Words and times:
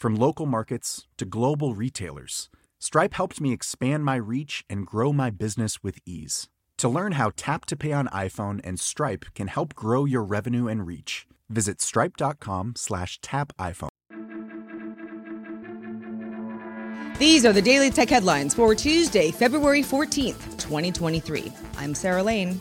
From 0.00 0.16
local 0.16 0.46
markets 0.46 1.06
to 1.18 1.26
global 1.26 1.74
retailers, 1.74 2.48
Stripe 2.78 3.12
helped 3.12 3.38
me 3.38 3.52
expand 3.52 4.02
my 4.02 4.16
reach 4.16 4.64
and 4.70 4.86
grow 4.86 5.12
my 5.12 5.28
business 5.28 5.82
with 5.82 5.98
ease. 6.06 6.48
To 6.78 6.88
learn 6.88 7.12
how 7.12 7.32
Tap 7.36 7.66
to 7.66 7.76
Pay 7.76 7.92
on 7.92 8.06
iPhone 8.06 8.62
and 8.64 8.80
Stripe 8.80 9.26
can 9.34 9.48
help 9.48 9.74
grow 9.74 10.06
your 10.06 10.24
revenue 10.24 10.68
and 10.68 10.86
reach, 10.86 11.26
visit 11.50 11.82
stripe.com/tapiphone. 11.82 13.88
These 17.18 17.44
are 17.44 17.52
the 17.52 17.60
Daily 17.60 17.90
Tech 17.90 18.08
headlines 18.08 18.54
for 18.54 18.74
Tuesday, 18.74 19.30
February 19.30 19.82
14th, 19.82 20.56
2023. 20.56 21.52
I'm 21.76 21.94
Sarah 21.94 22.22
Lane. 22.22 22.58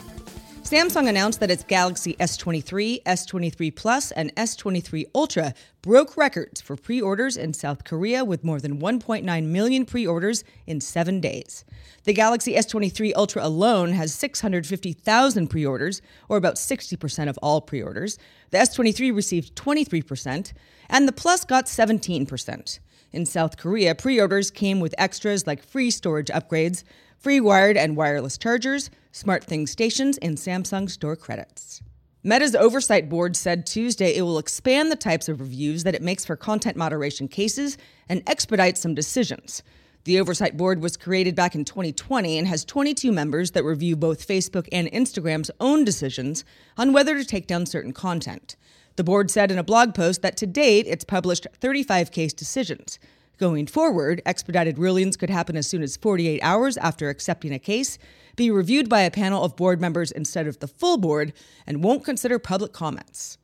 Samsung 0.69 1.09
announced 1.09 1.39
that 1.39 1.49
its 1.49 1.63
Galaxy 1.63 2.15
S23, 2.19 3.01
S23 3.01 3.75
Plus, 3.75 4.11
and 4.11 4.31
S23 4.35 5.05
Ultra 5.15 5.55
broke 5.81 6.15
records 6.15 6.61
for 6.61 6.75
pre 6.75 7.01
orders 7.01 7.37
in 7.37 7.53
South 7.53 7.83
Korea 7.83 8.23
with 8.23 8.43
more 8.43 8.59
than 8.59 8.79
1.9 8.79 9.43
million 9.45 9.83
pre 9.83 10.05
orders 10.05 10.43
in 10.67 10.79
seven 10.79 11.19
days. 11.19 11.65
The 12.03 12.13
Galaxy 12.13 12.53
S23 12.53 13.13
Ultra 13.15 13.43
alone 13.43 13.93
has 13.93 14.13
650,000 14.13 15.47
pre 15.47 15.65
orders, 15.65 16.03
or 16.27 16.37
about 16.37 16.57
60% 16.57 17.29
of 17.29 17.39
all 17.41 17.61
pre 17.61 17.81
orders. 17.81 18.19
The 18.51 18.59
S23 18.59 19.15
received 19.15 19.55
23%, 19.55 20.53
and 20.87 21.07
the 21.07 21.11
Plus 21.11 21.45
got 21.45 21.65
17%. 21.65 22.79
In 23.11 23.25
South 23.25 23.57
Korea, 23.57 23.95
pre 23.95 24.21
orders 24.21 24.51
came 24.51 24.79
with 24.79 24.93
extras 24.99 25.47
like 25.47 25.63
free 25.63 25.89
storage 25.89 26.27
upgrades, 26.27 26.83
free 27.17 27.39
wired 27.39 27.75
and 27.75 27.97
wireless 27.97 28.37
chargers, 28.37 28.91
SmartThings 29.13 29.69
stations, 29.69 30.17
and 30.19 30.37
Samsung 30.37 30.89
store 30.89 31.15
credits. 31.15 31.81
Meta's 32.23 32.53
oversight 32.53 33.09
board 33.09 33.35
said 33.35 33.65
Tuesday 33.65 34.15
it 34.15 34.23
will 34.23 34.37
expand 34.39 34.91
the 34.91 34.95
types 34.95 35.29
of 35.29 35.39
reviews 35.39 35.83
that 35.83 35.95
it 35.95 36.01
makes 36.01 36.25
for 36.25 36.35
content 36.35 36.75
moderation 36.75 37.27
cases 37.27 37.77
and 38.09 38.21
expedite 38.27 38.77
some 38.77 38.93
decisions. 38.93 39.63
The 40.03 40.19
oversight 40.19 40.57
board 40.57 40.81
was 40.81 40.97
created 40.97 41.35
back 41.35 41.55
in 41.55 41.65
2020 41.65 42.37
and 42.37 42.47
has 42.47 42.65
22 42.65 43.11
members 43.11 43.51
that 43.51 43.63
review 43.63 43.95
both 43.95 44.27
Facebook 44.27 44.67
and 44.71 44.91
Instagram's 44.91 45.51
own 45.59 45.85
decisions 45.85 46.43
on 46.77 46.93
whether 46.93 47.17
to 47.17 47.25
take 47.25 47.47
down 47.47 47.65
certain 47.65 47.93
content. 47.93 48.55
The 48.95 49.03
board 49.03 49.31
said 49.31 49.51
in 49.51 49.57
a 49.57 49.63
blog 49.63 49.93
post 49.93 50.21
that 50.21 50.35
to 50.37 50.47
date 50.47 50.87
it's 50.87 51.05
published 51.05 51.47
35 51.61 52.11
case 52.11 52.33
decisions. 52.33 52.99
Going 53.39 53.67
forward, 53.67 54.21
expedited 54.25 54.77
rulings 54.77 55.15
could 55.15 55.29
happen 55.29 55.55
as 55.55 55.65
soon 55.65 55.81
as 55.81 55.95
48 55.95 56.41
hours 56.43 56.75
after 56.75 57.07
accepting 57.07 57.53
a 57.53 57.59
case, 57.59 57.97
be 58.35 58.51
reviewed 58.51 58.89
by 58.89 58.99
a 59.01 59.09
panel 59.09 59.45
of 59.45 59.55
board 59.55 59.79
members 59.79 60.11
instead 60.11 60.45
of 60.45 60.59
the 60.59 60.67
full 60.67 60.97
board, 60.97 61.31
and 61.65 61.81
won't 61.81 62.03
consider 62.03 62.37
public 62.37 62.73
comments. 62.73 63.37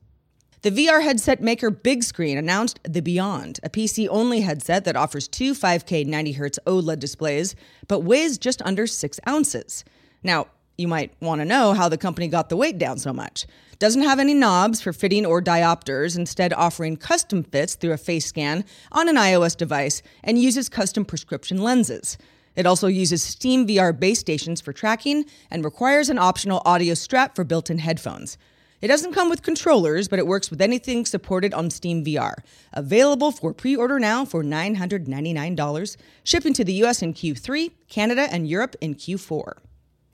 The 0.63 0.71
VR 0.71 1.01
headset 1.01 1.41
maker 1.41 1.71
Bigscreen 1.71 2.37
announced 2.37 2.81
the 2.83 3.01
Beyond, 3.01 3.61
a 3.63 3.69
PC 3.69 4.07
only 4.09 4.41
headset 4.41 4.83
that 4.83 4.97
offers 4.97 5.29
two 5.29 5.53
5K 5.53 6.05
90Hz 6.05 6.57
OLED 6.67 6.99
displays, 6.99 7.55
but 7.87 8.01
weighs 8.01 8.37
just 8.37 8.61
under 8.63 8.87
six 8.87 9.17
ounces. 9.25 9.85
Now, 10.23 10.47
you 10.77 10.87
might 10.87 11.13
want 11.21 11.41
to 11.41 11.45
know 11.45 11.73
how 11.73 11.89
the 11.89 11.97
company 11.97 12.27
got 12.27 12.49
the 12.49 12.57
weight 12.57 12.77
down 12.77 12.97
so 12.97 13.13
much. 13.13 13.45
Doesn't 13.79 14.03
have 14.03 14.19
any 14.19 14.33
knobs 14.33 14.81
for 14.81 14.93
fitting 14.93 15.25
or 15.25 15.41
diopters, 15.41 16.17
instead, 16.17 16.53
offering 16.53 16.97
custom 16.97 17.43
fits 17.43 17.75
through 17.75 17.91
a 17.91 17.97
face 17.97 18.25
scan 18.25 18.63
on 18.91 19.09
an 19.09 19.15
iOS 19.15 19.55
device 19.55 20.01
and 20.23 20.39
uses 20.39 20.69
custom 20.69 21.05
prescription 21.05 21.57
lenses. 21.57 22.17
It 22.55 22.65
also 22.65 22.87
uses 22.87 23.21
Steam 23.21 23.67
VR 23.67 23.97
base 23.97 24.19
stations 24.19 24.61
for 24.61 24.71
tracking 24.71 25.25
and 25.51 25.65
requires 25.65 26.09
an 26.09 26.17
optional 26.17 26.61
audio 26.65 26.93
strap 26.93 27.35
for 27.35 27.43
built 27.43 27.69
in 27.69 27.79
headphones. 27.79 28.37
It 28.81 28.87
doesn't 28.87 29.13
come 29.13 29.29
with 29.29 29.41
controllers, 29.41 30.07
but 30.07 30.19
it 30.19 30.27
works 30.27 30.49
with 30.49 30.61
anything 30.61 31.05
supported 31.05 31.53
on 31.53 31.69
Steam 31.69 32.03
VR. 32.05 32.35
Available 32.73 33.31
for 33.31 33.53
pre 33.53 33.75
order 33.75 33.99
now 33.99 34.25
for 34.25 34.43
$999, 34.43 35.97
shipping 36.23 36.53
to 36.53 36.63
the 36.63 36.83
US 36.83 37.01
in 37.01 37.13
Q3, 37.13 37.71
Canada, 37.89 38.27
and 38.31 38.47
Europe 38.47 38.75
in 38.81 38.95
Q4. 38.95 39.53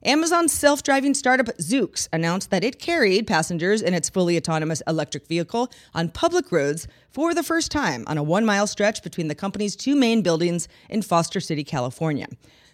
Amazon's 0.03 0.51
self 0.51 0.81
driving 0.81 1.13
startup 1.13 1.45
Zoox 1.59 2.07
announced 2.11 2.49
that 2.49 2.63
it 2.63 2.79
carried 2.79 3.27
passengers 3.27 3.83
in 3.83 3.93
its 3.93 4.09
fully 4.09 4.35
autonomous 4.35 4.81
electric 4.87 5.27
vehicle 5.27 5.71
on 5.93 6.09
public 6.09 6.51
roads 6.51 6.87
for 7.11 7.35
the 7.35 7.43
first 7.43 7.71
time 7.71 8.03
on 8.07 8.17
a 8.17 8.23
one 8.23 8.43
mile 8.43 8.65
stretch 8.65 9.03
between 9.03 9.27
the 9.27 9.35
company's 9.35 9.75
two 9.75 9.95
main 9.95 10.23
buildings 10.23 10.67
in 10.89 11.03
Foster 11.03 11.39
City, 11.39 11.63
California. 11.63 12.25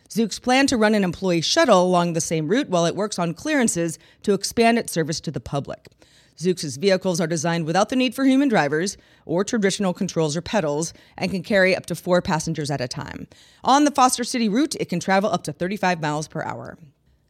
Zoox 0.08 0.42
planned 0.42 0.70
to 0.70 0.78
run 0.78 0.96
an 0.96 1.04
employee 1.04 1.42
shuttle 1.42 1.84
along 1.84 2.14
the 2.14 2.22
same 2.22 2.48
route 2.48 2.70
while 2.70 2.86
it 2.86 2.96
works 2.96 3.20
on 3.20 3.34
clearances 3.34 4.00
to 4.24 4.34
expand 4.34 4.80
its 4.80 4.94
service 4.94 5.20
to 5.20 5.32
the 5.32 5.42
public. 5.42 5.90
Zoox's 6.38 6.78
vehicles 6.78 7.20
are 7.20 7.28
designed 7.28 7.66
without 7.66 7.90
the 7.90 7.98
need 7.98 8.16
for 8.16 8.24
human 8.24 8.48
drivers 8.48 8.96
or 9.26 9.44
traditional 9.44 9.94
controls 9.94 10.38
or 10.38 10.42
pedals 10.42 10.94
and 11.18 11.30
can 11.30 11.44
carry 11.44 11.76
up 11.76 11.88
to 11.88 11.96
four 11.96 12.22
passengers 12.22 12.72
at 12.72 12.80
a 12.80 12.88
time. 12.88 13.28
On 13.66 13.84
the 13.84 13.92
Foster 13.92 14.24
City 14.24 14.48
route, 14.48 14.76
it 14.76 14.88
can 14.88 15.02
travel 15.02 15.30
up 15.30 15.44
to 15.44 15.52
35 15.52 16.00
miles 16.00 16.30
per 16.30 16.42
hour. 16.42 16.78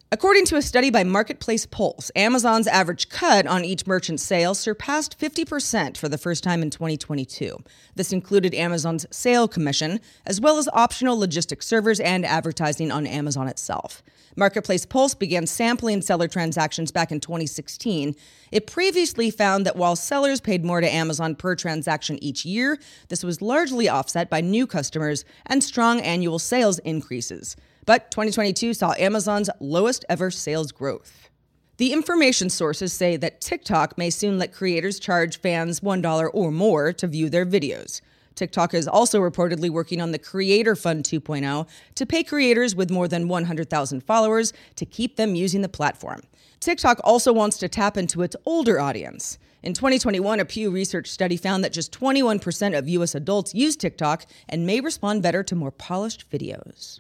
According 0.10 0.46
to 0.46 0.56
a 0.56 0.62
study 0.62 0.90
by 0.90 1.04
Marketplace 1.04 1.66
Pulse, 1.66 2.12
Amazon's 2.16 2.66
average 2.66 3.10
cut 3.10 3.46
on 3.46 3.66
each 3.66 3.86
merchant 3.86 4.22
sale 4.22 4.56
surpassed 4.56 5.20
50% 5.20 5.98
for 5.98 6.08
the 6.08 6.18
first 6.18 6.46
time 6.46 6.62
in 6.62 6.70
2022. 6.70 7.58
This 7.94 8.14
included 8.14 8.54
Amazon's 8.56 9.06
sale 9.12 9.50
commission, 9.50 10.00
as 10.26 10.40
well 10.40 10.60
as 10.60 10.70
optional 10.72 11.20
logistics 11.20 11.68
servers 11.68 12.00
and 12.00 12.26
advertising 12.26 12.90
on 12.90 13.06
Amazon 13.06 13.50
itself. 13.50 14.02
Marketplace 14.38 14.86
Pulse 14.86 15.14
began 15.14 15.46
sampling 15.46 16.02
seller 16.02 16.30
transactions 16.30 16.90
back 16.90 17.12
in 17.12 17.20
2016. 17.20 18.16
It 18.54 18.66
previously 18.66 19.30
found 19.30 19.66
that 19.66 19.76
while 19.76 19.98
sellers 19.98 20.40
paid 20.40 20.64
more 20.64 20.80
to 20.80 20.90
Amazon 20.90 21.36
per 21.36 21.54
transaction 21.54 22.18
each 22.24 22.46
year, 22.46 22.80
this 23.10 23.26
was 23.26 23.42
largely 23.42 23.90
offset 23.90 24.30
by 24.30 24.40
new 24.40 24.68
customers 24.68 25.26
and 25.48 25.62
strong 25.62 26.00
annual 26.00 26.40
sales 26.40 26.80
increases. 26.80 27.58
But 27.88 28.12
2022 28.12 28.74
saw 28.74 28.94
Amazon's 29.00 29.50
lowest 29.62 30.04
ever 30.10 30.30
sales 30.30 30.74
growth. 30.74 31.30
The 31.78 31.94
information 31.94 32.50
sources 32.50 32.92
say 32.92 33.16
that 33.16 33.40
TikTok 33.40 33.98
may 33.98 34.10
soon 34.10 34.38
let 34.38 34.52
creators 34.52 35.00
charge 35.00 35.40
fans 35.40 35.80
$1 35.80 36.30
or 36.34 36.52
more 36.52 36.92
to 36.92 37.08
view 37.08 37.30
their 37.30 37.46
videos. 37.46 38.02
TikTok 38.36 38.74
is 38.74 38.90
also 38.90 39.22
reportedly 39.22 39.70
working 39.70 40.02
on 40.02 40.12
the 40.12 40.20
Creator 40.20 40.76
Fund 40.76 41.06
2.0 41.06 41.66
to 41.96 42.06
pay 42.06 42.26
creators 42.26 42.76
with 42.76 42.92
more 42.92 43.08
than 43.08 43.30
100,000 43.30 44.04
followers 44.04 44.52
to 44.76 44.86
keep 44.86 45.16
them 45.16 45.34
using 45.34 45.62
the 45.62 45.70
platform. 45.70 46.20
TikTok 46.60 47.00
also 47.06 47.32
wants 47.32 47.58
to 47.60 47.70
tap 47.70 47.96
into 47.96 48.22
its 48.22 48.36
older 48.46 48.82
audience. 48.82 49.38
In 49.64 49.74
2021, 49.74 50.42
a 50.42 50.46
Pew 50.46 50.72
Research 50.72 51.08
study 51.08 51.38
found 51.38 51.64
that 51.64 51.72
just 51.72 51.98
21% 51.98 52.78
of 52.78 52.90
US 52.90 53.16
adults 53.16 53.56
use 53.56 53.78
TikTok 53.78 54.26
and 54.50 54.66
may 54.66 54.82
respond 54.82 55.24
better 55.24 55.42
to 55.42 55.56
more 55.56 55.72
polished 55.72 56.30
videos. 56.30 57.00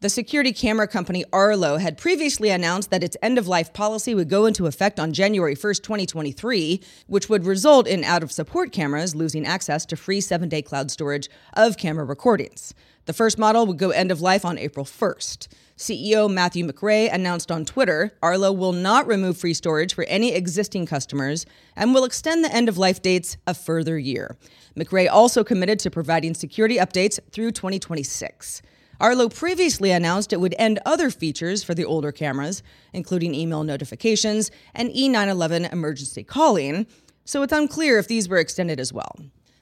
The 0.00 0.08
security 0.08 0.52
camera 0.52 0.86
company 0.86 1.24
Arlo 1.32 1.78
had 1.78 1.98
previously 1.98 2.50
announced 2.50 2.90
that 2.90 3.02
its 3.02 3.16
end 3.20 3.36
of 3.36 3.48
life 3.48 3.72
policy 3.72 4.14
would 4.14 4.28
go 4.28 4.46
into 4.46 4.68
effect 4.68 5.00
on 5.00 5.12
January 5.12 5.56
1st, 5.56 5.82
2023, 5.82 6.80
which 7.08 7.28
would 7.28 7.44
result 7.44 7.88
in 7.88 8.04
out 8.04 8.22
of 8.22 8.30
support 8.30 8.70
cameras 8.70 9.16
losing 9.16 9.44
access 9.44 9.84
to 9.86 9.96
free 9.96 10.20
seven 10.20 10.48
day 10.48 10.62
cloud 10.62 10.92
storage 10.92 11.28
of 11.54 11.76
camera 11.76 12.04
recordings. 12.04 12.74
The 13.06 13.12
first 13.12 13.38
model 13.38 13.66
would 13.66 13.78
go 13.78 13.90
end 13.90 14.12
of 14.12 14.20
life 14.20 14.44
on 14.44 14.56
April 14.56 14.86
1st. 14.86 15.48
CEO 15.76 16.32
Matthew 16.32 16.64
McRae 16.64 17.12
announced 17.12 17.50
on 17.50 17.64
Twitter 17.64 18.12
Arlo 18.22 18.52
will 18.52 18.72
not 18.72 19.08
remove 19.08 19.36
free 19.36 19.54
storage 19.54 19.94
for 19.94 20.04
any 20.04 20.32
existing 20.32 20.86
customers 20.86 21.44
and 21.74 21.92
will 21.92 22.04
extend 22.04 22.44
the 22.44 22.54
end 22.54 22.68
of 22.68 22.78
life 22.78 23.02
dates 23.02 23.36
a 23.48 23.54
further 23.54 23.98
year. 23.98 24.36
McRae 24.76 25.10
also 25.10 25.42
committed 25.42 25.80
to 25.80 25.90
providing 25.90 26.34
security 26.34 26.76
updates 26.76 27.18
through 27.32 27.50
2026. 27.50 28.62
Arlo 29.00 29.28
previously 29.28 29.92
announced 29.92 30.32
it 30.32 30.40
would 30.40 30.56
end 30.58 30.80
other 30.84 31.08
features 31.08 31.62
for 31.62 31.72
the 31.72 31.84
older 31.84 32.10
cameras, 32.10 32.62
including 32.92 33.34
email 33.34 33.62
notifications 33.62 34.50
and 34.74 34.90
E911 34.90 35.72
emergency 35.72 36.24
calling, 36.24 36.86
so 37.24 37.42
it's 37.42 37.52
unclear 37.52 37.98
if 37.98 38.08
these 38.08 38.28
were 38.28 38.38
extended 38.38 38.80
as 38.80 38.92
well. 38.92 39.14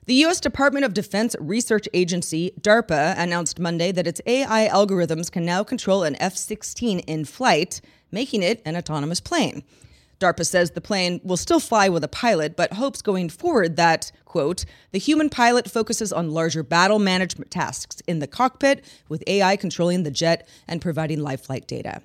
The 0.07 0.15
U.S. 0.15 0.41
Department 0.41 0.85
of 0.85 0.95
Defense 0.95 1.35
Research 1.41 1.89
Agency, 1.93 2.53
DARPA, 2.61 3.19
announced 3.19 3.59
Monday 3.59 3.91
that 3.93 4.07
its 4.07 4.21
AI 4.25 4.69
algorithms 4.73 5.31
can 5.31 5.45
now 5.45 5.65
control 5.65 6.05
an 6.05 6.17
F 6.21 6.37
16 6.37 7.01
in 7.01 7.25
flight, 7.25 7.81
making 8.13 8.43
it 8.43 8.63
an 8.65 8.77
autonomous 8.77 9.21
plane. 9.21 9.65
DARPA 10.21 10.47
says 10.47 10.71
the 10.71 10.81
plane 10.81 11.21
will 11.25 11.37
still 11.37 11.61
fly 11.61 11.89
with 11.89 12.05
a 12.05 12.09
pilot, 12.09 12.57
but 12.57 12.75
hopes 12.75 13.03
going 13.03 13.29
forward 13.29 13.77
that, 13.77 14.13
quote, 14.37 14.67
the 14.93 14.99
human 14.99 15.31
pilot 15.31 15.71
focuses 15.71 16.13
on 16.13 16.31
larger 16.31 16.63
battle 16.63 16.99
management 16.99 17.51
tasks 17.51 18.03
in 18.07 18.19
the 18.19 18.27
cockpit, 18.27 18.85
with 19.09 19.25
AI 19.27 19.57
controlling 19.57 20.03
the 20.03 20.11
jet 20.11 20.47
and 20.69 20.83
providing 20.83 21.23
live 21.23 21.41
flight 21.41 21.67
data. 21.67 22.03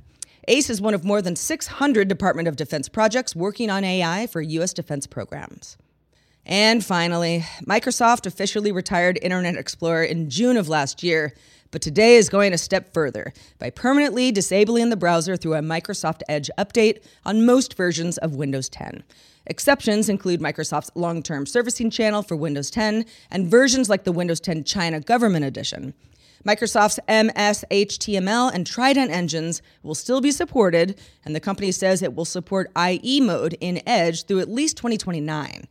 ACE 0.48 0.70
is 0.70 0.80
one 0.80 0.94
of 0.94 1.04
more 1.04 1.22
than 1.22 1.36
600 1.36 2.08
Department 2.08 2.48
of 2.48 2.56
Defense 2.56 2.88
projects 2.88 3.36
working 3.36 3.70
on 3.70 3.84
AI 3.84 4.28
for 4.28 4.42
U.S. 4.42 4.72
defense 4.72 5.08
programs. 5.08 5.76
And 6.46 6.86
finally, 6.86 7.44
Microsoft 7.66 8.26
officially 8.26 8.72
retired 8.72 9.20
Internet 9.22 9.58
Explorer 9.58 10.06
in 10.06 10.30
June 10.30 10.56
of 10.56 10.70
last 10.70 11.04
year, 11.04 11.34
but 11.72 11.82
today 11.82 12.16
is 12.16 12.30
going 12.30 12.54
a 12.54 12.58
step 12.58 12.94
further 12.94 13.34
by 13.58 13.70
permanently 13.70 14.32
disabling 14.32 14.90
the 14.90 14.98
browser 14.98 15.36
through 15.36 15.56
a 15.56 15.62
Microsoft 15.62 16.22
Edge 16.30 16.50
update 16.58 17.02
on 17.26 17.46
most 17.46 17.76
versions 17.76 18.18
of 18.18 18.36
Windows 18.36 18.70
10. 18.70 19.04
Exceptions 19.48 20.10
include 20.10 20.40
Microsoft's 20.40 20.92
long 20.94 21.24
term 21.24 21.46
servicing 21.46 21.90
channel 21.90 22.22
for 22.22 22.36
Windows 22.36 22.70
10 22.70 23.06
and 23.32 23.48
versions 23.48 23.90
like 23.90 24.04
the 24.04 24.12
Windows 24.12 24.40
10 24.40 24.66
China 24.66 25.00
Government 25.00 25.46
Edition. 25.46 25.94
Microsoft's 26.46 27.00
MS 27.08 27.64
HTML 27.70 28.52
and 28.54 28.66
Trident 28.66 29.12
engines 29.12 29.62
will 29.84 29.94
still 29.96 30.22
be 30.22 30.32
supported, 30.32 31.00
and 31.24 31.36
the 31.36 31.40
company 31.40 31.72
says 31.72 32.02
it 32.02 32.16
will 32.16 32.26
support 32.26 32.72
IE 32.76 33.22
mode 33.22 33.56
in 33.62 33.82
Edge 33.88 34.26
through 34.26 34.40
at 34.40 34.50
least 34.50 34.78
2029. 34.78 35.68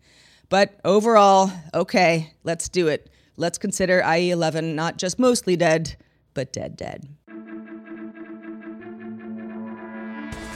But 0.49 0.79
overall, 0.85 1.51
okay, 1.75 2.33
let's 2.45 2.69
do 2.69 2.89
it. 2.89 3.11
Let's 3.41 3.57
consider 3.57 4.03
IE11 4.03 4.75
not 4.75 4.99
just 4.99 5.19
mostly 5.19 5.57
dead, 5.57 5.97
but 6.35 6.53
dead, 6.53 6.77
dead. 6.77 7.09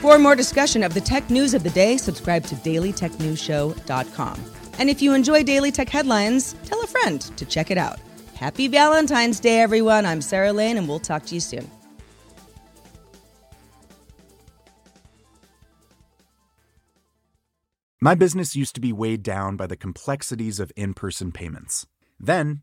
For 0.02 0.18
more 0.18 0.36
discussion 0.36 0.82
of 0.82 0.92
the 0.92 1.00
tech 1.00 1.30
news 1.30 1.54
of 1.54 1.62
the 1.62 1.70
day, 1.70 1.96
subscribe 1.96 2.44
to 2.44 2.54
dailytechnewsshow.com. 2.56 4.44
And 4.78 4.90
if 4.90 5.00
you 5.00 5.14
enjoy 5.14 5.44
Daily 5.44 5.72
Tech 5.72 5.88
Headlines, 5.88 6.54
tell 6.66 6.84
a 6.84 6.86
friend 6.86 7.22
to 7.22 7.46
check 7.46 7.70
it 7.70 7.78
out. 7.78 8.00
Happy 8.34 8.68
Valentine's 8.68 9.40
Day, 9.40 9.60
everyone. 9.60 10.04
I'm 10.04 10.20
Sarah 10.20 10.52
Lane, 10.52 10.76
and 10.76 10.86
we'll 10.86 11.00
talk 11.00 11.24
to 11.24 11.34
you 11.34 11.40
soon. 11.40 11.70
My 18.02 18.14
business 18.14 18.54
used 18.54 18.74
to 18.74 18.82
be 18.82 18.92
weighed 18.92 19.22
down 19.22 19.56
by 19.56 19.66
the 19.66 19.76
complexities 19.78 20.60
of 20.60 20.70
in 20.76 20.92
person 20.92 21.32
payments. 21.32 21.86
Then, 22.20 22.62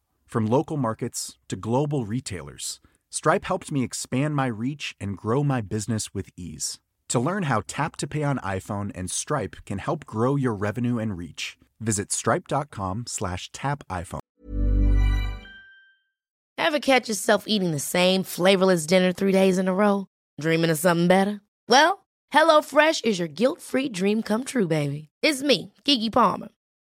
From 0.31 0.45
local 0.45 0.77
markets 0.77 1.37
to 1.49 1.57
global 1.57 2.05
retailers, 2.05 2.79
Stripe 3.09 3.43
helped 3.43 3.69
me 3.69 3.83
expand 3.83 4.33
my 4.33 4.45
reach 4.45 4.95
and 4.97 5.17
grow 5.17 5.43
my 5.43 5.59
business 5.59 6.13
with 6.13 6.29
ease. 6.37 6.79
To 7.09 7.19
learn 7.19 7.43
how 7.43 7.63
Tap 7.67 7.97
to 7.97 8.07
Pay 8.07 8.23
on 8.23 8.37
iPhone 8.37 8.93
and 8.95 9.11
Stripe 9.11 9.57
can 9.65 9.79
help 9.79 10.05
grow 10.05 10.37
your 10.37 10.53
revenue 10.53 10.99
and 10.99 11.17
reach, 11.17 11.57
visit 11.81 12.13
stripe.com 12.13 13.07
slash 13.07 13.51
tap 13.51 13.83
iPhone. 13.89 14.21
Ever 16.57 16.79
catch 16.79 17.09
yourself 17.09 17.43
eating 17.45 17.71
the 17.71 17.79
same 17.79 18.23
flavorless 18.23 18.85
dinner 18.85 19.11
three 19.11 19.33
days 19.33 19.57
in 19.57 19.67
a 19.67 19.73
row? 19.73 20.07
Dreaming 20.39 20.69
of 20.69 20.79
something 20.79 21.09
better? 21.09 21.41
Well, 21.67 22.05
HelloFresh 22.31 23.03
is 23.03 23.19
your 23.19 23.27
guilt-free 23.27 23.89
dream 23.89 24.23
come 24.23 24.45
true, 24.45 24.69
baby. 24.69 25.09
It's 25.21 25.43
me, 25.43 25.73
Keke 25.83 26.09
Palmer. 26.09 26.47